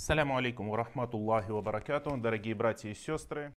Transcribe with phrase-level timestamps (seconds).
[0.00, 3.52] Саляму алейкум рахматуллахи ва баракату, дорогие братья и сестры.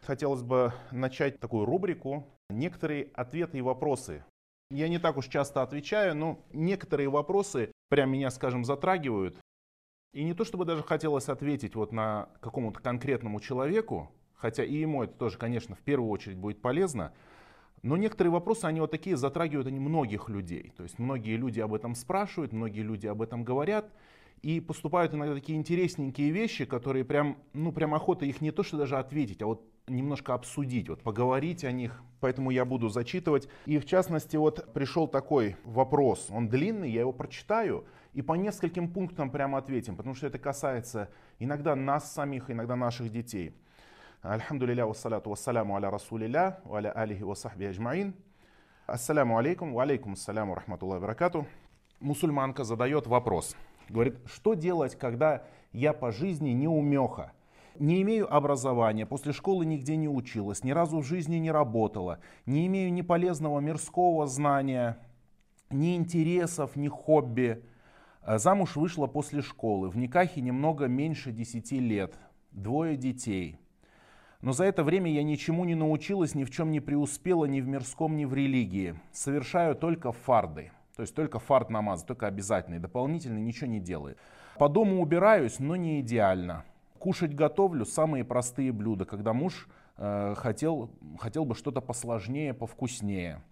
[0.00, 4.24] Хотелось бы начать такую рубрику «Некоторые ответы и вопросы».
[4.70, 9.36] Я не так уж часто отвечаю, но некоторые вопросы прям меня, скажем, затрагивают.
[10.12, 15.02] И не то чтобы даже хотелось ответить вот на какому-то конкретному человеку, хотя и ему
[15.02, 17.12] это тоже, конечно, в первую очередь будет полезно,
[17.82, 20.72] но некоторые вопросы, они вот такие затрагивают они многих людей.
[20.76, 23.92] То есть многие люди об этом спрашивают, многие люди об этом говорят.
[24.44, 28.76] И поступают иногда такие интересненькие вещи, которые прям, ну прям охота их не то что
[28.76, 32.02] даже ответить, а вот немножко обсудить, вот поговорить о них.
[32.20, 33.48] Поэтому я буду зачитывать.
[33.64, 38.92] И в частности вот пришел такой вопрос, он длинный, я его прочитаю и по нескольким
[38.92, 43.54] пунктам прямо ответим, потому что это касается иногда нас самих, иногда наших детей.
[44.20, 48.14] Альхамдулилля, вассаляту вассаляму аля расулилля, аля алихи ва сахби аджмаин.
[48.84, 51.46] Ассаляму алейкум, ва алейкум ассаляму рахматуллахи баракату.
[52.00, 53.56] Мусульманка задает вопрос.
[53.88, 57.32] Говорит, что делать, когда я по жизни не умеха?
[57.78, 62.66] Не имею образования, после школы нигде не училась, ни разу в жизни не работала, не
[62.68, 64.98] имею ни полезного мирского знания,
[65.70, 67.64] ни интересов, ни хобби.
[68.22, 72.14] Э, замуж вышла после школы, в Никахе немного меньше 10 лет,
[72.52, 73.58] двое детей.
[74.40, 77.66] Но за это время я ничему не научилась, ни в чем не преуспела, ни в
[77.66, 78.94] мирском, ни в религии.
[79.10, 80.70] Совершаю только фарды.
[80.96, 84.16] То есть только фарт намаз, только обязательный, дополнительный ничего не делаю.
[84.58, 86.64] По дому убираюсь, но не идеально.
[86.98, 93.42] Кушать готовлю самые простые блюда, когда муж э, хотел, хотел бы что-то посложнее, повкуснее.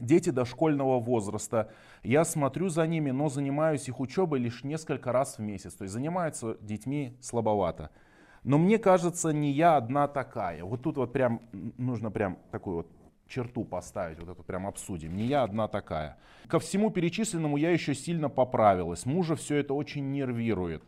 [0.00, 1.72] Дети дошкольного возраста.
[2.04, 5.74] Я смотрю за ними, но занимаюсь их учебой лишь несколько раз в месяц.
[5.74, 7.90] То есть занимаются детьми слабовато.
[8.44, 10.62] Но мне кажется, не я одна такая.
[10.62, 11.42] Вот тут вот прям
[11.76, 12.97] нужно прям такую вот
[13.28, 15.16] черту поставить, вот эту прям обсудим.
[15.16, 16.16] Не я одна такая.
[16.48, 19.06] Ко всему перечисленному я еще сильно поправилась.
[19.06, 20.82] Мужа все это очень нервирует.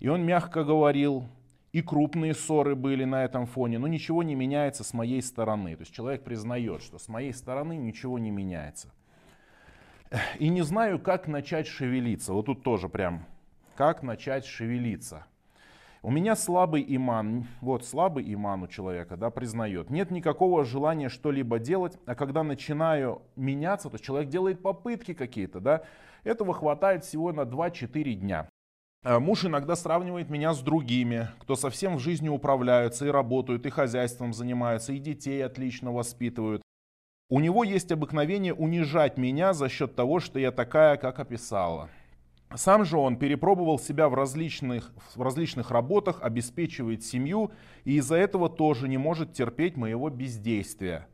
[0.00, 1.28] И он мягко говорил,
[1.72, 5.74] и крупные ссоры были на этом фоне, но ничего не меняется с моей стороны.
[5.76, 8.92] То есть человек признает, что с моей стороны ничего не меняется.
[10.38, 12.32] И не знаю, как начать шевелиться.
[12.32, 13.26] Вот тут тоже прям,
[13.76, 15.26] как начать шевелиться.
[16.04, 19.88] У меня слабый иман, вот слабый иман у человека, да, признает.
[19.88, 25.82] Нет никакого желания что-либо делать, а когда начинаю меняться, то человек делает попытки какие-то, да,
[26.22, 28.50] этого хватает всего на 2-4 дня.
[29.02, 33.70] А муж иногда сравнивает меня с другими, кто совсем в жизни управляются и работают, и
[33.70, 36.60] хозяйством занимаются, и детей отлично воспитывают.
[37.30, 41.88] У него есть обыкновение унижать меня за счет того, что я такая, как описала.
[42.56, 47.50] Сам же он перепробовал себя в различных, в различных работах, обеспечивает семью
[47.84, 51.08] и из-за этого тоже не может терпеть моего бездействия.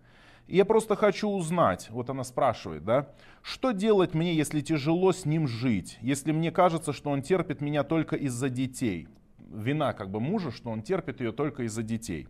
[0.48, 3.08] И я просто хочу узнать, вот она спрашивает, да,
[3.40, 7.84] что делать мне, если тяжело с ним жить, если мне кажется, что он терпит меня
[7.84, 9.08] только из-за детей.
[9.38, 12.28] Вина как бы мужа, что он терпит ее только из-за детей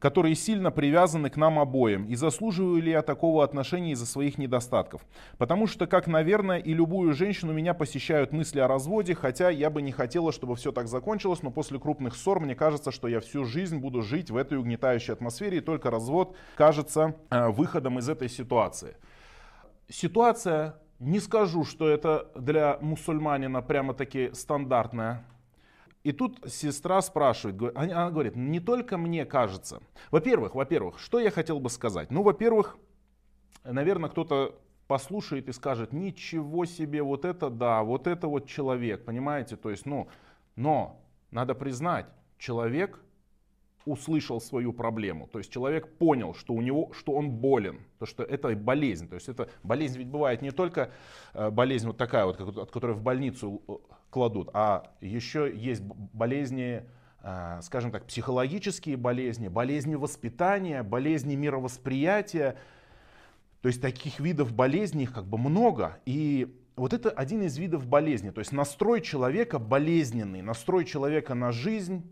[0.00, 5.02] которые сильно привязаны к нам обоим, и заслуживаю ли я такого отношения из-за своих недостатков.
[5.38, 9.82] Потому что, как, наверное, и любую женщину меня посещают мысли о разводе, хотя я бы
[9.82, 13.44] не хотела, чтобы все так закончилось, но после крупных ссор мне кажется, что я всю
[13.44, 18.30] жизнь буду жить в этой угнетающей атмосфере, и только развод кажется э, выходом из этой
[18.30, 18.96] ситуации.
[19.88, 25.24] Ситуация, не скажу, что это для мусульманина прямо-таки стандартная,
[26.02, 29.82] и тут сестра спрашивает, она говорит, не только мне кажется.
[30.10, 32.10] Во-первых, во-первых, что я хотел бы сказать?
[32.10, 32.78] Ну, во-первых,
[33.64, 39.56] наверное, кто-то послушает и скажет, ничего себе, вот это да, вот это вот человек, понимаете?
[39.56, 40.08] То есть, ну,
[40.56, 41.00] но
[41.30, 42.06] надо признать,
[42.38, 42.98] человек
[43.84, 45.26] услышал свою проблему.
[45.26, 49.08] То есть человек понял, что у него, что он болен, то что это болезнь.
[49.08, 50.90] То есть это болезнь ведь бывает не только
[51.32, 53.72] э, болезнь вот такая вот, от которой в больницу э,
[54.10, 56.84] кладут, а еще есть болезни,
[57.22, 62.56] э, скажем так, психологические болезни, болезни воспитания, болезни мировосприятия.
[63.62, 65.98] То есть таких видов болезней как бы много.
[66.04, 68.30] И вот это один из видов болезни.
[68.30, 72.04] То есть настрой человека болезненный, настрой человека на жизнь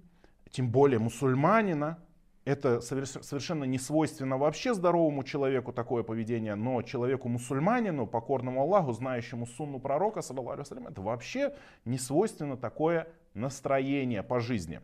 [0.50, 1.98] тем более мусульманина,
[2.44, 9.46] это совершенно не свойственно вообще здоровому человеку такое поведение, но человеку мусульманину, покорному Аллаху, знающему
[9.46, 11.54] сунну пророка, это вообще
[11.84, 14.80] не свойственно такое настроение по жизни.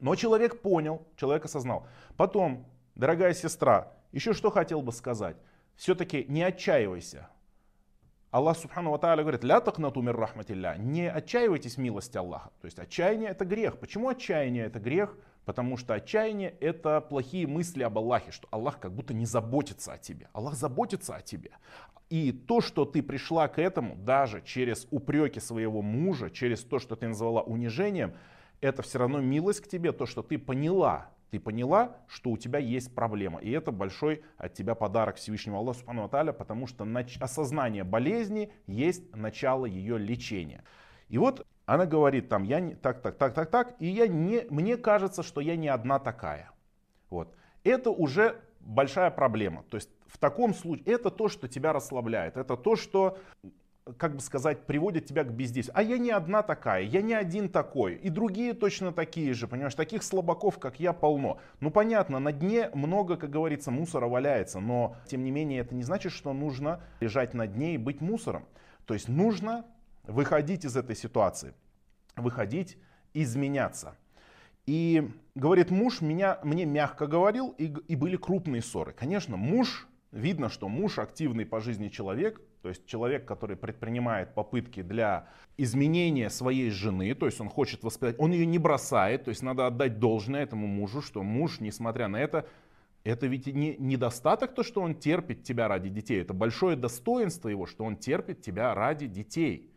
[0.00, 1.86] Но человек понял, человек осознал.
[2.16, 2.64] Потом,
[2.94, 5.36] дорогая сестра, еще что хотел бы сказать.
[5.74, 7.28] Все-таки не отчаивайся.
[8.30, 12.50] Аллах Субхану Ва говорит, ля такнату мир рахматилля, не отчаивайтесь милости Аллаха.
[12.60, 13.78] То есть отчаяние это грех.
[13.78, 15.16] Почему отчаяние это грех?
[15.44, 19.98] Потому что отчаяние это плохие мысли об Аллахе, что Аллах как будто не заботится о
[19.98, 20.28] тебе.
[20.32, 21.52] Аллах заботится о тебе.
[22.10, 26.96] И то, что ты пришла к этому, даже через упреки своего мужа, через то, что
[26.96, 28.14] ты назвала унижением,
[28.60, 32.58] это все равно милость к тебе, то, что ты поняла, ты поняла, что у тебя
[32.58, 33.40] есть проблема.
[33.40, 38.52] И это большой от тебя подарок Всевышнего Аллаха Субхану Аталя, потому что нач- осознание болезни
[38.66, 40.64] есть начало ее лечения.
[41.08, 44.46] И вот она говорит там, я не, так, так, так, так, так, и я не,
[44.50, 46.50] мне кажется, что я не одна такая.
[47.10, 47.34] Вот.
[47.64, 49.64] Это уже большая проблема.
[49.64, 53.18] То есть в таком случае это то, что тебя расслабляет, это то, что
[53.98, 55.78] как бы сказать, приводит тебя к бездействию.
[55.78, 57.94] А я не одна такая, я не один такой.
[57.94, 61.38] И другие точно такие же, понимаешь, таких слабаков, как я, полно.
[61.60, 65.84] Ну понятно, на дне много, как говорится, мусора валяется, но тем не менее это не
[65.84, 68.44] значит, что нужно лежать на дне и быть мусором.
[68.86, 69.64] То есть нужно
[70.04, 71.54] выходить из этой ситуации,
[72.16, 72.78] выходить,
[73.14, 73.96] изменяться.
[74.66, 78.92] И говорит, муж меня, мне мягко говорил, и, и были крупные ссоры.
[78.92, 84.82] Конечно, муж, видно, что муж активный по жизни человек, то есть человек, который предпринимает попытки
[84.82, 89.42] для изменения своей жены, то есть он хочет воспитать, он ее не бросает, то есть
[89.42, 92.46] надо отдать должное этому мужу, что муж, несмотря на это,
[93.04, 97.66] это ведь не недостаток то, что он терпит тебя ради детей, это большое достоинство его,
[97.66, 99.70] что он терпит тебя ради детей.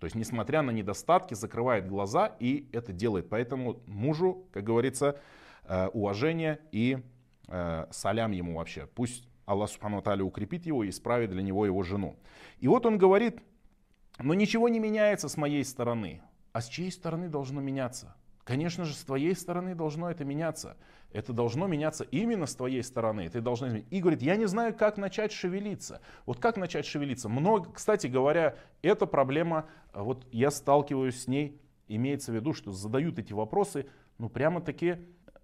[0.00, 3.28] То есть, несмотря на недостатки, закрывает глаза и это делает.
[3.28, 5.20] Поэтому мужу, как говорится,
[5.62, 6.98] э, уважение и
[7.46, 8.88] э, салям ему вообще.
[8.96, 12.16] Пусть Аллах Субхану Аталя укрепит его и исправит для него его жену.
[12.58, 13.40] И вот он говорит,
[14.18, 16.20] но ничего не меняется с моей стороны.
[16.52, 18.14] А с чьей стороны должно меняться?
[18.44, 20.76] Конечно же, с твоей стороны должно это меняться.
[21.12, 23.28] Это должно меняться именно с твоей стороны.
[23.28, 23.86] Ты должна изменить.
[23.90, 26.00] И говорит, я не знаю, как начать шевелиться.
[26.26, 27.28] Вот как начать шевелиться?
[27.28, 33.18] Много, кстати говоря, эта проблема, вот я сталкиваюсь с ней, имеется в виду, что задают
[33.18, 33.86] эти вопросы,
[34.18, 34.96] ну прямо-таки,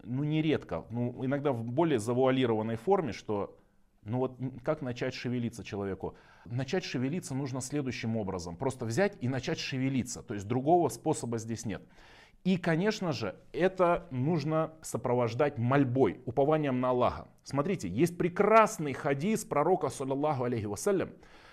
[0.02, 3.57] ну нередко, ну иногда в более завуалированной форме, что
[4.08, 6.16] ну вот как начать шевелиться человеку?
[6.44, 8.56] Начать шевелиться нужно следующим образом.
[8.56, 10.22] Просто взять и начать шевелиться.
[10.22, 11.82] То есть другого способа здесь нет.
[12.44, 17.28] И, конечно же, это нужно сопровождать мольбой, упованием на Аллаха.
[17.42, 21.10] Смотрите, есть прекрасный хадис пророка, саллаллаху алейхи вассалям,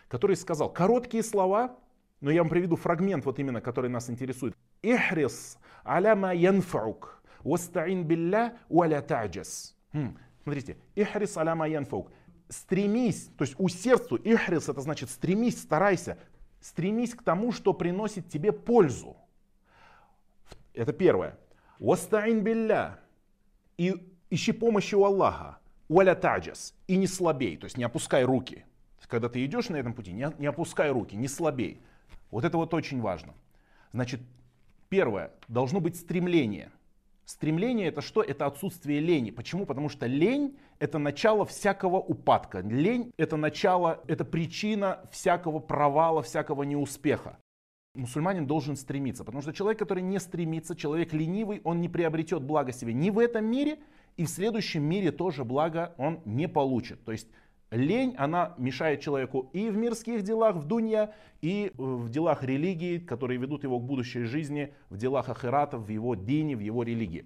[0.08, 1.78] который сказал, короткие слова,
[2.22, 4.56] но я вам приведу фрагмент, вот именно, который нас интересует.
[4.84, 9.76] «Ихрис аляма янфаук, вастаин билля уаля таджас».
[10.44, 12.12] Смотрите, «Ихрис аляма янфаук»
[12.50, 16.18] стремись, то есть усердствуй, ихрис это значит стремись, старайся,
[16.62, 19.18] стремись к тому, что приносит тебе пользу.
[20.74, 21.38] Это первое.
[21.80, 23.00] Вастаин билля.
[23.78, 23.96] И
[24.30, 25.60] ищи помощи у Аллаха.
[25.88, 26.74] Уаля таджас.
[26.88, 28.66] И не слабей, то есть не опускай руки.
[29.08, 31.82] Когда ты идешь на этом пути, не, не опускай руки, не слабей.
[32.32, 33.36] Вот это вот очень важно.
[33.94, 34.20] Значит,
[34.90, 36.72] первое, должно быть стремление.
[37.26, 38.22] Стремление это что?
[38.22, 39.32] Это отсутствие лени.
[39.32, 39.66] Почему?
[39.66, 42.60] Потому что лень это начало всякого упадка.
[42.60, 47.38] Лень это начало, это причина всякого провала, всякого неуспеха
[47.96, 49.24] мусульманин должен стремиться.
[49.24, 53.20] Потому что человек, который не стремится, человек ленивый, он не приобретет благо себе ни в
[53.20, 53.80] этом мире,
[54.18, 57.04] и в следующем мире тоже благо он не получит.
[57.04, 57.28] То есть
[57.72, 63.38] лень, она мешает человеку и в мирских делах, в дунья, и в делах религии, которые
[63.38, 67.26] ведут его к будущей жизни, в делах ахирата, в его дине, в его религии.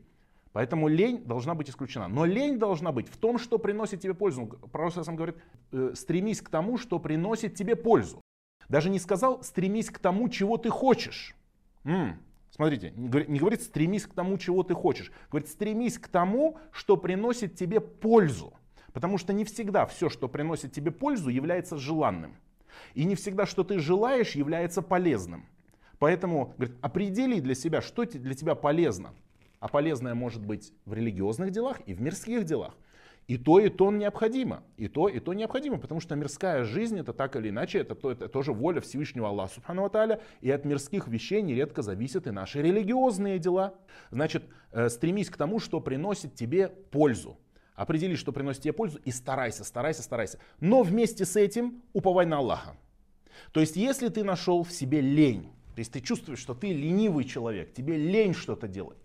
[0.51, 2.07] Поэтому лень должна быть исключена.
[2.07, 4.47] Но лень должна быть в том, что приносит тебе пользу.
[4.71, 5.36] Пророк сам говорит,
[5.71, 8.21] «Э, стремись к тому, что приносит тебе пользу.
[8.68, 11.35] Даже не сказал, стремись к тому, чего ты хочешь.
[11.83, 12.19] М-м,
[12.50, 15.12] смотрите, не говорит, стремись к тому, чего ты хочешь.
[15.31, 18.54] Говорит, стремись к тому, что приносит тебе пользу.
[18.94, 22.36] Потому что не всегда все, что приносит тебе пользу, является желанным.
[22.94, 25.46] И не всегда, что ты желаешь, является полезным.
[26.00, 29.14] Поэтому говорит, определи для себя, что для тебя полезно.
[29.60, 32.76] А полезное может быть в религиозных делах и в мирских делах.
[33.28, 34.64] И то, и то необходимо.
[34.78, 38.10] И то, и то необходимо, потому что мирская жизнь, это так или иначе, это, то,
[38.10, 42.60] это тоже воля Всевышнего Аллаха Субхану Аталя, и от мирских вещей нередко зависят и наши
[42.60, 43.76] религиозные дела.
[44.10, 47.38] Значит, э, стремись к тому, что приносит тебе пользу.
[47.80, 50.38] Определи, что приносит тебе пользу, и старайся, старайся, старайся.
[50.59, 52.76] Но вместе с этим уповай на Аллаха.
[53.54, 55.44] То есть, если ты нашел в себе лень,
[55.76, 58.98] то есть ты чувствуешь, что ты ленивый человек, тебе лень что-то делать,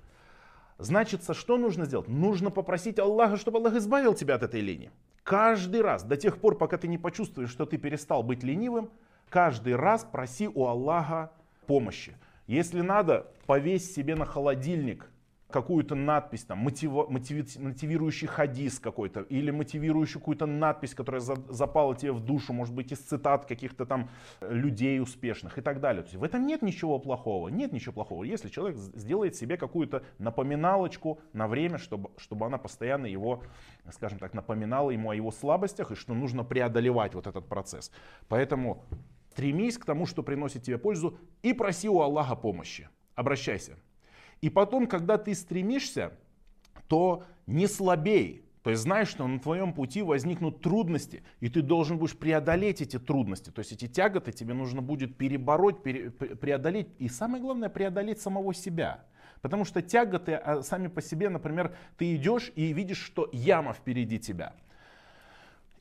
[0.78, 2.09] Значит, что нужно сделать?
[2.09, 4.90] Нужно попросить Аллаха, чтобы Аллах избавил тебя от этой лени.
[5.23, 8.90] Каждый раз, до тех пор, пока ты не почувствуешь, что ты перестал быть ленивым,
[9.28, 11.31] каждый раз проси у Аллаха
[11.69, 12.16] помощи.
[12.49, 15.09] Если надо, повесь себе на холодильник
[15.54, 21.94] какую-то надпись, там, мотив, мотиви, мотивирующий хадис какой-то, или мотивирующую какую-то надпись, которая за, запала
[21.94, 26.02] тебе в душу, может быть, из цитат каких-то там людей успешных и так далее.
[26.02, 28.25] То есть в этом нет ничего плохого, нет ничего плохого.
[28.25, 33.44] Если человек сделает себе какую-то напоминалочку на время, чтобы, чтобы она постоянно его,
[33.92, 37.92] скажем так, напоминала ему о его слабостях, и что нужно преодолевать вот этот процесс.
[38.28, 38.82] Поэтому
[39.30, 42.88] стремись к тому, что приносит тебе пользу, и проси у Аллаха помощи.
[43.14, 43.76] Обращайся.
[44.44, 46.12] И потом, когда ты стремишься,
[46.86, 48.44] то не слабей.
[48.62, 52.98] То есть знаешь, что на твоем пути возникнут трудности, и ты должен будешь преодолеть эти
[52.98, 53.48] трудности.
[53.48, 56.88] То есть эти тяготы тебе нужно будет перебороть, пере, преодолеть.
[56.98, 59.06] И самое главное, преодолеть самого себя.
[59.40, 64.18] Потому что тяготы а, сами по себе, например, ты идешь и видишь, что яма впереди
[64.18, 64.52] тебя.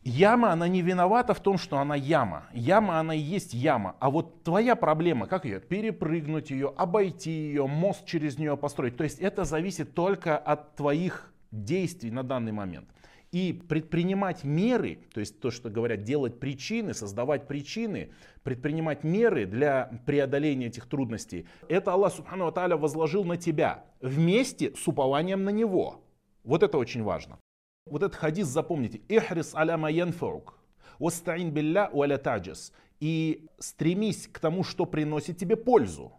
[0.06, 2.44] Яма, она не виновата в том, что она яма.
[2.54, 3.96] Яма, она и есть яма.
[4.00, 5.62] А вот твоя проблема, как ее?
[5.62, 8.98] Перепрыгнуть ее, обойти ее, мост через нее построить.
[8.98, 12.90] То есть это зависит только от твоих действий на данный момент.
[13.32, 18.12] И предпринимать меры, то есть то, что говорят, делать причины, создавать причины,
[18.44, 24.88] предпринимать меры для преодоления этих трудностей, это Аллах Субхану Тааля возложил на тебя вместе с
[24.88, 26.04] упованием на Него.
[26.44, 27.40] Вот это очень важно.
[27.86, 29.02] Вот этот хадис запомните.
[29.10, 30.58] Ихрис аляма янфаук.
[31.00, 32.72] Вастаин билля уаля таджис.
[33.00, 36.14] И стремись к тому, что приносит тебе пользу.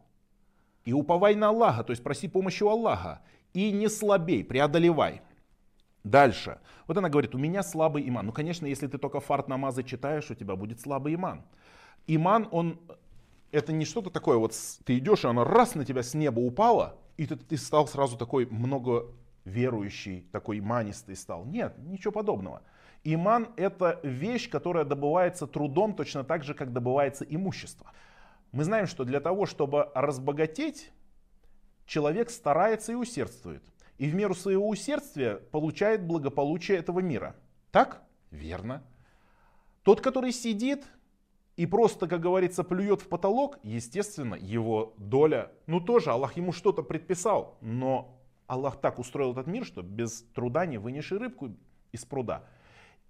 [0.84, 3.22] И уповай на Аллаха, то есть проси помощи у Аллаха
[3.54, 5.22] и не слабей, преодолевай.
[6.02, 6.58] Дальше.
[6.86, 8.26] Вот она говорит, у меня слабый иман.
[8.26, 11.42] Ну, конечно, если ты только фарт намазы читаешь, у тебя будет слабый иман.
[12.06, 12.78] Иман, он,
[13.50, 14.54] это не что-то такое, вот
[14.84, 18.18] ты идешь, и она раз на тебя с неба упала, и ты, ты стал сразу
[18.18, 19.06] такой много
[19.44, 21.44] верующий, такой иманистый стал.
[21.44, 22.62] Нет, ничего подобного.
[23.04, 27.92] Иман это вещь, которая добывается трудом точно так же, как добывается имущество.
[28.52, 30.90] Мы знаем, что для того, чтобы разбогатеть,
[31.86, 33.62] человек старается и усердствует.
[33.98, 37.36] И в меру своего усердствия получает благополучие этого мира.
[37.70, 38.02] Так?
[38.30, 38.82] Верно.
[39.82, 40.84] Тот, который сидит
[41.56, 46.82] и просто, как говорится, плюет в потолок, естественно, его доля, ну тоже Аллах ему что-то
[46.82, 48.13] предписал, но
[48.46, 51.50] Аллах так устроил этот мир, что без труда не вынешь рыбку
[51.92, 52.44] из пруда.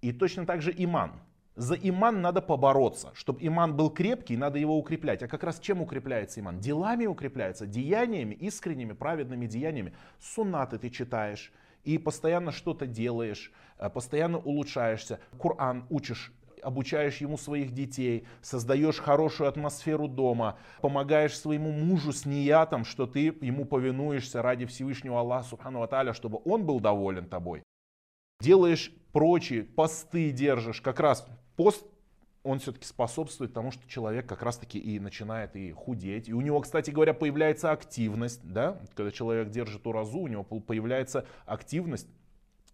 [0.01, 1.13] И точно так же иман.
[1.55, 3.11] За иман надо побороться.
[3.13, 5.23] Чтобы иман был крепкий, надо его укреплять.
[5.23, 6.59] А как раз чем укрепляется иман?
[6.59, 9.93] Делами укрепляется, деяниями, искренними, праведными деяниями.
[10.19, 11.53] Суннаты ты читаешь,
[11.85, 15.19] и постоянно что-то делаешь, э, постоянно улучшаешься.
[15.39, 16.33] Коран учишь
[16.65, 23.25] обучаешь ему своих детей, создаешь хорошую атмосферу дома, помогаешь своему мужу с неятом, что ты
[23.41, 27.63] ему повинуешься ради Всевышнего Аллаха Субхану Аталя, чтобы он был доволен тобой.
[28.41, 31.85] Делаешь прочие, посты держишь, как раз пост
[32.43, 36.29] он все-таки способствует тому, что человек как раз-таки и начинает и худеть.
[36.29, 38.41] И у него, кстати говоря, появляется активность.
[38.43, 38.79] Да?
[38.93, 42.07] Когда человек держит уразу, у него появляется активность.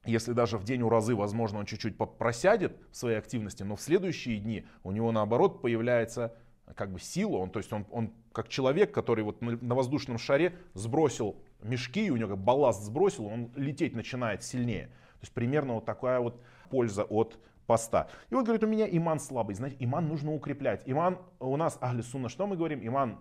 [0.05, 4.39] Если даже в день уразы, возможно, он чуть-чуть просядет в своей активности, но в следующие
[4.39, 6.36] дни у него наоборот появляется
[6.75, 10.55] как бы сила, он, то есть он, он как человек, который вот на, воздушном шаре
[10.74, 14.88] сбросил мешки, у него балласт сбросил, он лететь начинает сильнее.
[14.88, 18.10] То есть примерно вот такая вот польза от поста.
[18.29, 19.55] И он говорит, у меня иман слабый.
[19.55, 20.81] Знаете, иман нужно укреплять.
[20.86, 22.86] Иман у нас, ахли сунна, что мы говорим?
[22.86, 23.20] Иман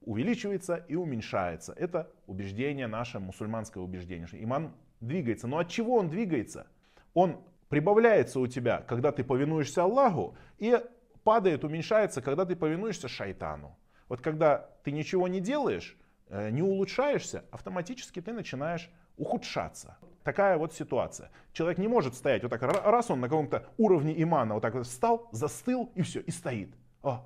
[0.00, 1.72] увеличивается и уменьшается.
[1.72, 4.26] Это убеждение наше, мусульманское убеждение.
[4.26, 5.46] Что иман двигается.
[5.46, 6.66] Но от чего он двигается?
[7.14, 10.80] Он прибавляется у тебя, когда ты повинуешься Аллаху, и
[11.24, 13.76] падает, уменьшается, когда ты повинуешься шайтану.
[14.08, 15.98] Вот когда ты ничего не делаешь,
[16.28, 19.96] э, не улучшаешься, автоматически ты начинаешь ухудшаться.
[20.22, 21.30] Такая вот ситуация.
[21.52, 24.86] Человек не может стоять вот так, раз он на каком-то уровне имана вот так вот
[24.86, 26.74] встал, застыл и все, и стоит.
[27.02, 27.24] О,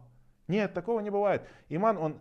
[0.49, 1.43] нет, такого не бывает.
[1.69, 2.19] Иман, он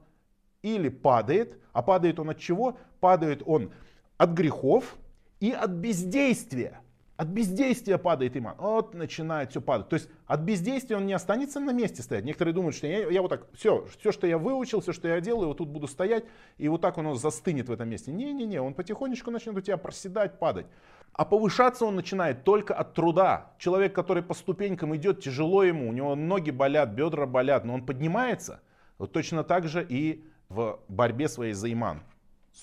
[0.62, 2.78] или падает, а падает он от чего?
[3.00, 3.72] Падает он
[4.18, 4.98] от грехов,
[5.40, 6.82] и от бездействия.
[7.18, 8.56] От бездействия падает иман.
[8.58, 9.90] Вот начинает все падать.
[9.90, 12.24] То есть от бездействия он не останется на месте стоять.
[12.24, 15.20] Некоторые думают, что я, я вот так, все, все, что я выучил, все, что я
[15.20, 16.24] делаю, вот тут буду стоять,
[16.58, 18.12] и вот так он застынет в этом месте.
[18.14, 20.68] Не-не-не, он потихонечку начнет у тебя проседать, падать.
[21.12, 23.52] А повышаться он начинает только от труда.
[23.58, 27.86] Человек, который по ступенькам идет, тяжело ему, у него ноги болят, бедра болят, но он
[27.86, 28.62] поднимается.
[28.98, 32.02] Вот точно так же и в борьбе своей за иман.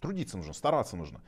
[0.00, 1.21] Трудиться нужно, стараться нужно.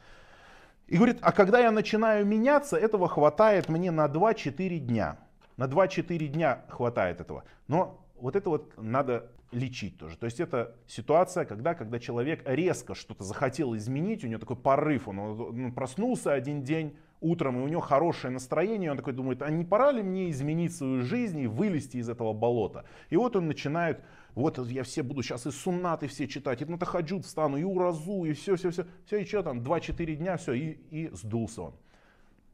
[0.88, 5.18] И говорит, а когда я начинаю меняться, этого хватает мне на 2-4 дня.
[5.56, 7.44] На 2-4 дня хватает этого.
[7.68, 10.16] Но вот это вот надо лечить тоже.
[10.16, 15.08] То есть это ситуация, когда, когда человек резко что-то захотел изменить, у него такой порыв,
[15.08, 19.50] он, он проснулся один день утром, и у него хорошее настроение, он такой думает, а
[19.50, 22.84] не пора ли мне изменить свою жизнь и вылезти из этого болота?
[23.10, 24.00] И вот он начинает
[24.34, 28.24] вот я все буду сейчас и суннаты все читать, и на тахаджуд встану, и уразу,
[28.24, 28.70] и все, все,
[29.10, 31.74] и что там, 2-4 дня, все, и, и сдулся он.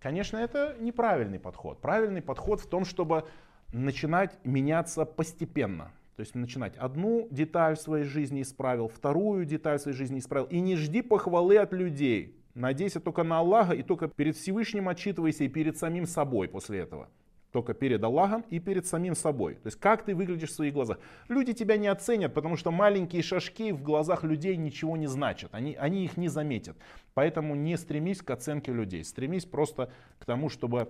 [0.01, 1.81] Конечно, это неправильный подход.
[1.81, 3.25] Правильный подход в том, чтобы
[3.73, 5.93] начинать меняться постепенно.
[6.17, 10.47] То есть начинать одну деталь своей жизни исправил, вторую деталь своей жизни исправил.
[10.47, 12.39] И не жди похвалы от людей.
[12.55, 17.09] Надейся только на Аллаха и только перед Всевышним отчитывайся и перед самим собой после этого.
[17.55, 19.55] Только перед Аллахом и перед самим собой.
[19.55, 20.99] То есть как ты выглядишь в своих глазах.
[21.29, 25.55] Люди тебя не оценят, потому что маленькие шажки в глазах людей ничего не значат.
[25.55, 26.77] Они, они их не заметят.
[27.15, 29.05] Поэтому не стремись к оценке людей.
[29.05, 30.89] Стремись просто к тому, чтобы,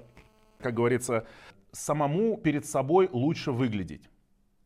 [0.59, 1.26] как говорится,
[1.71, 4.09] самому перед собой лучше выглядеть.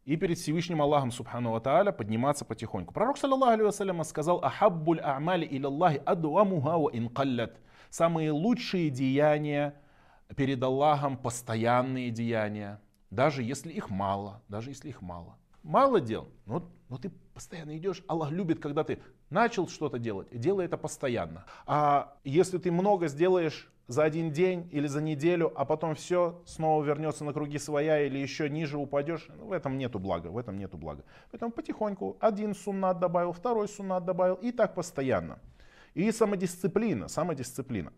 [0.04, 2.94] И перед Всевышним Аллахом Субхану Ва Тааля подниматься потихоньку.
[2.94, 7.58] Пророк, саллаллаху алейhi сказал, «Ахаббуль а'мали илаллахи адуамуха ва инкаллят».
[7.90, 9.74] Самые лучшие деяния–
[10.36, 12.80] перед Аллахом постоянные деяния,
[13.10, 15.36] даже если их мало, даже если их мало.
[15.62, 20.66] Мало дел, но, но ты постоянно идешь, Аллах любит, когда ты начал что-то делать, делай
[20.66, 21.44] это постоянно.
[21.66, 26.84] А если ты много сделаешь за один день или за неделю, а потом все снова
[26.84, 30.58] вернется на круги своя или еще ниже упадешь, ну, в этом нету блага, в этом
[30.58, 31.04] нету блага.
[31.30, 35.38] Поэтому потихоньку один суннат добавил, второй суннат добавил и так постоянно.
[35.94, 37.92] И самодисциплина, самодисциплина.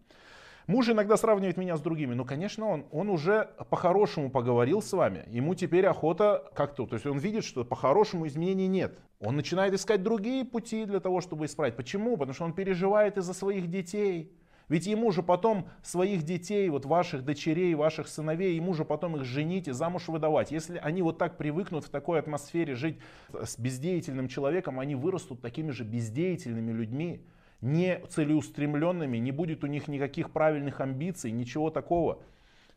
[0.67, 2.15] Муж иногда сравнивает меня с другими.
[2.15, 5.25] Ну, конечно, он, он уже по-хорошему поговорил с вами.
[5.29, 6.87] Ему теперь охота как-то...
[6.87, 8.99] То есть он видит, что по-хорошему изменений нет.
[9.21, 11.77] Он начинает искать другие пути для того, чтобы исправить.
[11.77, 12.17] Почему?
[12.17, 14.33] Потому что он переживает из-за своих детей.
[14.71, 19.25] Ведь ему же потом своих детей, вот ваших дочерей, ваших сыновей, ему же потом их
[19.25, 20.53] женить и замуж выдавать.
[20.53, 22.99] Если они вот так привыкнут в такой атмосфере жить
[23.33, 27.27] с бездеятельным человеком, они вырастут такими же бездеятельными людьми
[27.61, 32.23] не целеустремленными, не будет у них никаких правильных амбиций, ничего такого.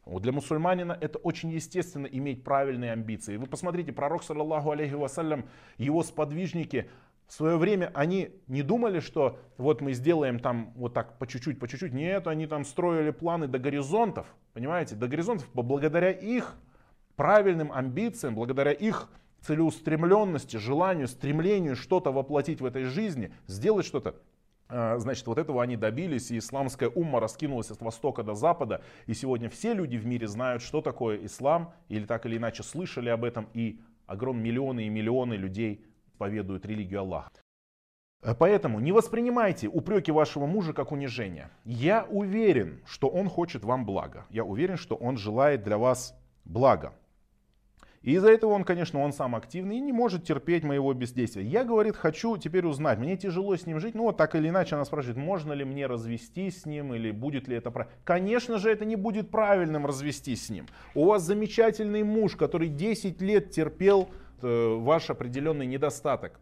[0.06, 3.38] Вот для мусульманина это очень естественно иметь правильные амбиции.
[3.38, 5.46] Вы посмотрите, пророк, саллаллаху алейхи вассалям,
[5.78, 6.90] его сподвижники,
[7.28, 11.58] в свое время они не думали, что вот мы сделаем там вот так по чуть-чуть,
[11.58, 11.94] по чуть-чуть.
[11.94, 15.48] Нет, они там строили планы до горизонтов, понимаете, до горизонтов.
[15.54, 16.56] Благодаря их
[17.16, 19.10] правильным амбициям, благодаря их
[19.42, 24.16] целеустремленности, желанию, стремлению что-то воплотить в этой жизни, сделать что-то,
[24.98, 29.50] значит, вот этого они добились, и исламская умма раскинулась от востока до запада, и сегодня
[29.50, 33.48] все люди в мире знают, что такое ислам, или так или иначе слышали об этом,
[33.54, 35.86] и огромные миллионы и миллионы людей
[36.18, 37.32] поведают религию Аллаха.
[38.24, 41.50] Э, поэтому не воспринимайте упреки вашего мужа как унижение.
[41.66, 44.26] Я уверен, что он хочет вам блага.
[44.30, 46.94] Я уверен, что он желает для вас блага.
[48.04, 51.44] И из-за этого он, конечно, он сам активный и не может терпеть моего бездействия.
[51.44, 53.96] Я, говорит, хочу теперь узнать, мне тяжело с ним жить.
[53.96, 57.48] Ну вот так или иначе она спрашивает, можно ли мне развестись с ним или будет
[57.48, 57.96] ли это правильно.
[58.04, 60.68] Конечно же, это не будет правильным развестись с ним.
[60.94, 64.10] У вас замечательный муж, который 10 лет терпел
[64.42, 66.42] э, ваш определенный недостаток.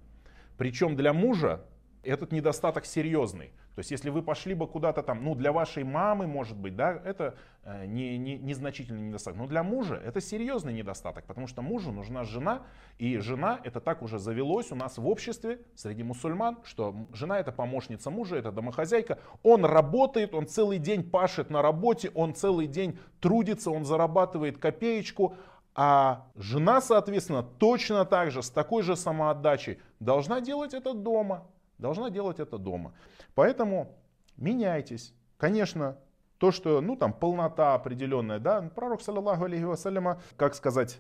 [0.58, 1.62] Причем для мужа
[2.04, 3.52] этот недостаток серьезный.
[3.76, 7.00] То есть если вы пошли бы куда-то там, ну для вашей мамы, может быть, да,
[7.06, 9.40] это э, не, не, незначительный недостаток.
[9.40, 12.64] Но для мужа это серьезный недостаток, потому что мужу нужна жена,
[12.98, 17.52] и жена, это так уже завелось у нас в обществе, среди мусульман, что жена это
[17.52, 19.20] помощница мужа, это домохозяйка.
[19.44, 25.36] Он работает, он целый день пашет на работе, он целый день трудится, он зарабатывает копеечку,
[25.74, 31.48] а жена, соответственно, точно так же, с такой же самоотдачей должна делать это дома
[31.82, 32.94] должна делать это дома.
[33.36, 33.98] Поэтому
[34.38, 35.14] меняйтесь.
[35.38, 35.98] Конечно,
[36.38, 41.00] то, что, ну, там, полнота определенная, да, пророк, саллиллаху алейхи вассаляма, как сказать,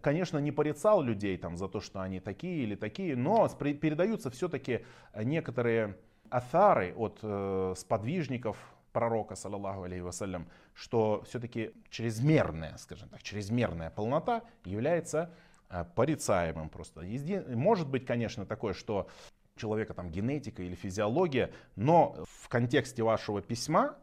[0.00, 4.84] конечно, не порицал людей там за то, что они такие или такие, но передаются все-таки
[5.14, 5.96] некоторые
[6.28, 8.56] аthары от э, сподвижников
[8.92, 15.32] пророка, саллиллаху алейхи вассалям, что все-таки чрезмерная, скажем так, чрезмерная полнота является
[15.68, 17.02] э, порицаемым просто.
[17.48, 19.08] Может быть, конечно, такое, что
[19.60, 23.96] человека там генетика или физиология, но в контексте вашего письма,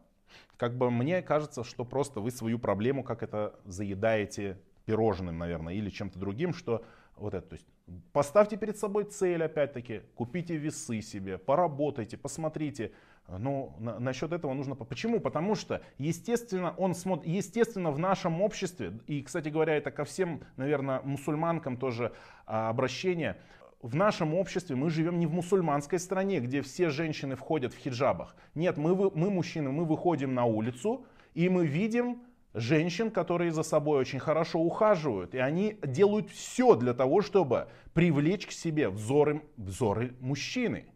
[0.56, 5.90] как бы мне кажется, что просто вы свою проблему как это заедаете пирожным, наверное, или
[5.90, 6.84] чем-то другим, что
[7.16, 7.66] вот это, то есть
[8.12, 12.92] поставьте перед собой цель, опять-таки, купите весы себе, поработайте, посмотрите.
[13.28, 14.74] Ну, на, насчет этого нужно...
[14.74, 15.20] Почему?
[15.20, 20.40] Потому что, естественно, он смотрит, естественно, в нашем обществе, и, кстати говоря, это ко всем,
[20.56, 22.14] наверное, мусульманкам тоже
[22.46, 23.36] а, обращение,
[23.80, 28.34] в нашем обществе мы живем не в мусульманской стране, где все женщины входят в хиджабах.
[28.54, 32.22] Нет, мы, мы мужчины, мы выходим на улицу, и мы видим
[32.54, 35.34] женщин, которые за собой очень хорошо ухаживают.
[35.34, 40.86] И они делают все для того, чтобы привлечь к себе взоры, взоры мужчины.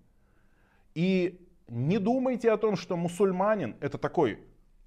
[0.94, 4.40] И не думайте о том, что мусульманин это такой,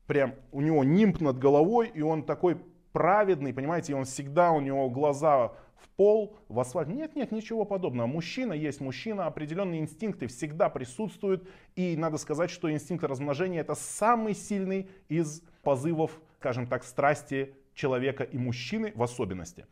[0.05, 2.57] прям у него нимб над головой, и он такой
[2.91, 5.53] праведный, понимаете, и он всегда, у него глаза
[5.85, 6.87] в пол, в асфальт.
[6.89, 8.07] Нет, нет, ничего подобного.
[8.07, 11.47] Мужчина есть мужчина, определенные инстинкты всегда присутствуют.
[11.75, 18.23] И надо сказать, что инстинкт размножения это самый сильный из позывов, скажем так, страсти человека
[18.23, 19.65] и мужчины в особенности.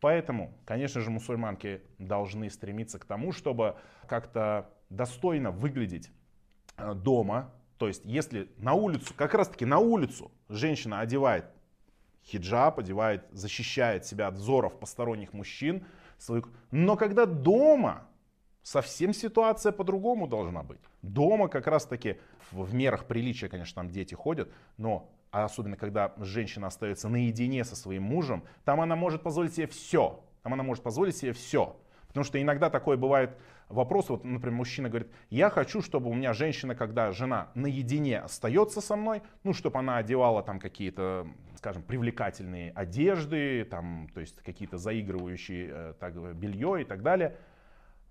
[0.00, 3.76] Поэтому, конечно же, мусульманки должны стремиться к тому, чтобы
[4.06, 6.10] как-то достойно выглядеть
[6.76, 7.52] э, дома.
[7.78, 11.46] То есть, если на улицу, как раз таки на улицу женщина одевает
[12.26, 15.84] хиджаб, одевает, защищает себя от взоров посторонних мужчин.
[16.70, 18.08] Но когда дома,
[18.62, 20.80] совсем ситуация по-другому должна быть.
[21.02, 22.18] Дома как раз таки
[22.50, 28.02] в мерах приличия, конечно, там дети ходят, но особенно когда женщина остается наедине со своим
[28.02, 30.22] мужем, там она может позволить себе все.
[30.42, 31.76] Там она может позволить себе все.
[32.08, 33.36] Потому что иногда такое бывает
[33.68, 38.80] вопрос, вот, например, мужчина говорит, я хочу, чтобы у меня женщина, когда жена наедине остается
[38.80, 41.26] со мной, ну, чтобы она одевала там какие-то,
[41.66, 47.36] скажем, привлекательные одежды, там, то есть какие-то заигрывающие э, так, белье и так далее.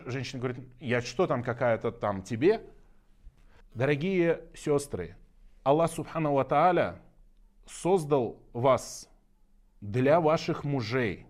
[0.00, 2.60] Женщина говорит, я что там какая-то там тебе?
[3.72, 5.16] Дорогие сестры,
[5.62, 7.00] Аллах Субхану Ва Тааля
[7.64, 9.08] создал вас
[9.80, 11.24] для ваших мужей,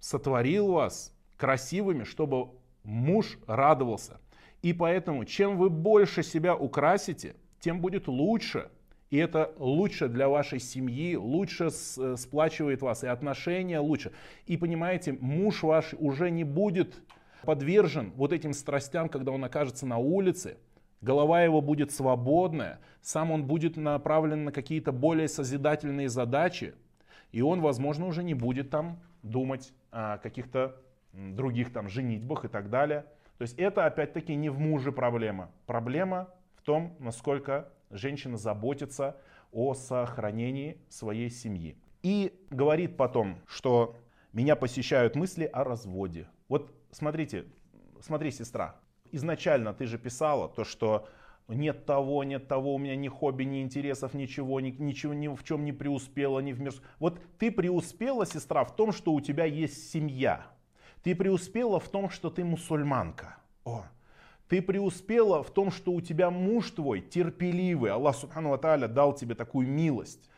[0.00, 2.48] сотворил вас красивыми, чтобы
[2.82, 4.20] муж радовался.
[4.62, 8.68] И поэтому, чем вы больше себя украсите, тем будет лучше.
[9.10, 14.12] И это лучше для вашей семьи, лучше э, сплачивает вас, и отношения лучше.
[14.46, 17.02] И понимаете, муж ваш уже не будет
[17.42, 20.58] подвержен вот этим страстям, когда он окажется на улице,
[21.00, 26.74] голова его будет свободная, сам он будет направлен на какие-то более созидательные задачи,
[27.32, 30.76] и он, возможно, уже не будет там думать о каких-то
[31.12, 33.06] других там женитьбах и так далее.
[33.38, 35.50] То есть это опять-таки не в муже проблема.
[35.66, 39.16] Проблема в том, насколько женщина заботится
[39.52, 41.76] о сохранении своей семьи.
[42.02, 43.96] И говорит потом, что
[44.32, 46.28] меня посещают мысли о разводе.
[46.48, 47.46] Вот смотрите,
[48.00, 48.76] смотри, сестра,
[49.10, 51.08] изначально ты же писала то, что
[51.48, 55.42] нет того, нет того, у меня ни хобби, ни интересов, ничего, ни, ничего ни в
[55.44, 56.74] чем не преуспела, ни в мир.
[56.98, 60.46] Вот ты преуспела, сестра, в том, что у тебя есть семья.
[61.02, 63.38] Ты преуспела в том, что ты мусульманка.
[63.64, 63.84] О,
[64.48, 67.90] ты преуспела в том, что у тебя муж твой терпеливый.
[67.90, 70.28] Аллах Субхану Ва дал тебе такую милость.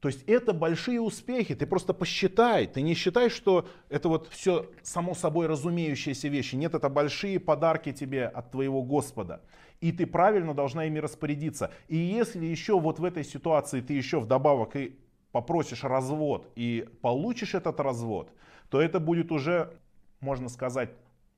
[0.00, 4.68] То есть это большие успехи, ты просто посчитай, ты не считай, что это вот все
[4.82, 6.56] само собой разумеющиеся вещи.
[6.56, 9.42] Нет, это большие подарки тебе от твоего Господа.
[9.80, 11.70] И ты правильно должна ими распорядиться.
[11.86, 14.98] И если еще вот в этой ситуации ты еще вдобавок и
[15.30, 18.32] попросишь развод и получишь этот развод,
[18.70, 19.72] то это будет уже,
[20.18, 20.90] можно сказать,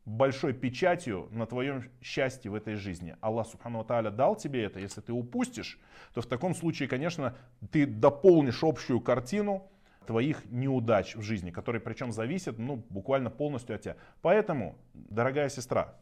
[0.05, 3.17] большой печатью на твоем счастье в этой жизни.
[3.21, 5.79] Аллах Субхану Тааля дал тебе это, если ты упустишь,
[6.13, 7.37] то в таком случае, конечно,
[7.71, 9.71] ты дополнишь общую картину
[10.07, 13.97] твоих неудач в жизни, которые причем зависят ну, буквально полностью от тебя.
[14.21, 15.95] Поэтому, дорогая сестра,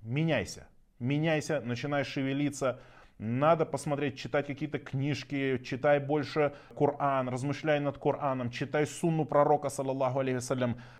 [0.00, 0.66] меняйся,
[0.98, 2.80] меняйся, начинай шевелиться,
[3.22, 10.18] надо посмотреть, читать какие-то книжки, читай больше Коран, размышляй над Кораном, читай сунну пророка, саллаллаху
[10.18, 10.42] алейхи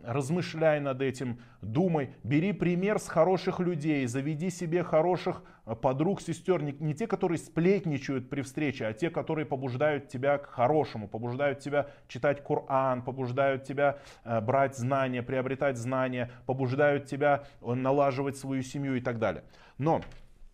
[0.05, 6.63] размышляй над этим, думай, бери пример с хороших людей, заведи себе хороших э, подруг, сестер,
[6.63, 11.59] не, не те, которые сплетничают при встрече, а те, которые побуждают тебя к хорошему, побуждают
[11.59, 18.63] тебя читать Коран, побуждают тебя э, брать знания, приобретать знания, побуждают тебя э, налаживать свою
[18.63, 19.43] семью и так далее.
[19.79, 20.03] Но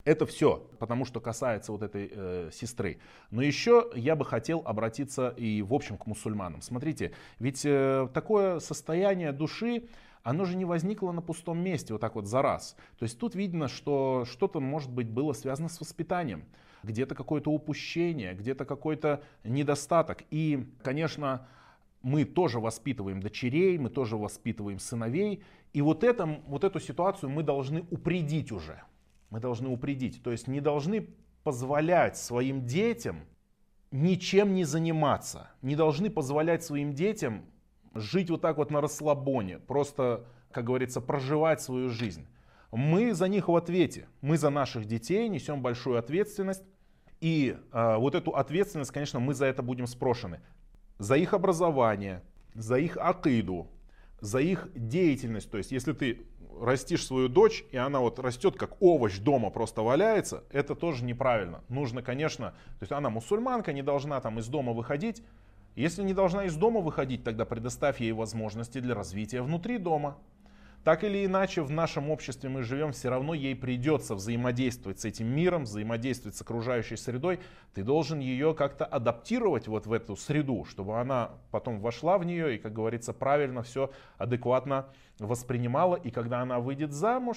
[0.08, 2.98] это все, потому что касается вот этой э, сестры.
[3.30, 6.62] Но еще я бы хотел обратиться и в общем к мусульманам.
[6.62, 9.86] Смотрите, ведь э, такое состояние души,
[10.22, 12.74] оно же не возникло на пустом месте вот так вот за раз.
[12.98, 16.46] То есть тут видно, что что-то может быть было связано с воспитанием.
[16.84, 20.24] Где-то какое-то упущение, где-то какой-то недостаток.
[20.30, 21.46] И, конечно,
[22.00, 25.42] мы тоже воспитываем дочерей, мы тоже воспитываем сыновей.
[25.74, 28.80] И вот, это, вот эту ситуацию мы должны упредить уже
[29.30, 30.22] мы должны упредить.
[30.22, 31.08] То есть не должны
[31.42, 33.24] позволять своим детям
[33.90, 35.50] ничем не заниматься.
[35.62, 37.44] Не должны позволять своим детям
[37.94, 39.58] жить вот так вот на расслабоне.
[39.58, 42.26] Просто, как говорится, проживать свою жизнь.
[42.70, 44.08] Мы за них в ответе.
[44.20, 46.62] Мы за наших детей несем большую ответственность.
[47.20, 50.40] И э, вот эту ответственность, конечно, мы за это будем спрошены.
[50.98, 52.22] За их образование,
[52.54, 53.68] за их акиду,
[54.20, 55.50] за их деятельность.
[55.50, 56.26] То есть, если ты
[56.60, 61.62] растишь свою дочь, и она вот растет как овощ дома просто валяется, это тоже неправильно.
[61.68, 65.22] Нужно, конечно, то есть она мусульманка, не должна там из дома выходить.
[65.76, 70.18] Если не должна из дома выходить, тогда предоставь ей возможности для развития внутри дома.
[70.84, 75.26] Так или иначе, в нашем обществе мы живем, все равно ей придется взаимодействовать с этим
[75.26, 77.40] миром, взаимодействовать с окружающей средой.
[77.74, 82.54] Ты должен ее как-то адаптировать вот в эту среду, чтобы она потом вошла в нее
[82.54, 84.86] и, как говорится, правильно все адекватно
[85.18, 85.96] воспринимала.
[85.96, 87.36] И когда она выйдет замуж,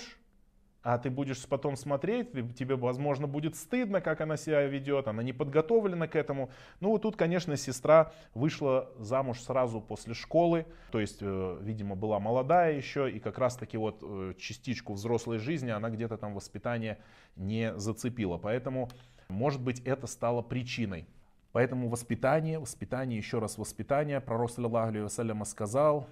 [0.83, 5.31] а ты будешь потом смотреть, тебе, возможно, будет стыдно, как она себя ведет, она не
[5.31, 6.49] подготовлена к этому.
[6.79, 12.19] Ну, вот тут, конечно, сестра вышла замуж сразу после школы, то есть, э, видимо, была
[12.19, 16.97] молодая еще, и как раз-таки вот э, частичку взрослой жизни она где-то там воспитание
[17.35, 18.37] не зацепила.
[18.37, 18.89] Поэтому,
[19.27, 21.05] может быть, это стало причиной.
[21.51, 24.21] Поэтому воспитание, воспитание, еще раз воспитание.
[24.21, 26.07] Пророк, саллиллаху сказал,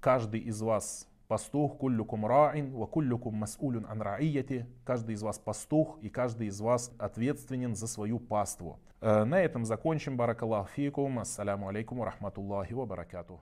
[0.00, 4.02] каждый из вас пастух, куллюкум ра'ин, ва куллюкум мас'улюн ан.
[4.84, 8.80] Каждый из вас пастух, и каждый из вас ответственен за свою паству.
[9.00, 10.16] Э, на этом закончим.
[10.16, 11.20] Баракаллаху фикум.
[11.20, 13.40] Ассаляму алейкум ва рахматуллахи ва баракатух.